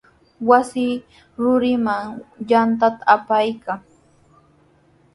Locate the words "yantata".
2.49-3.03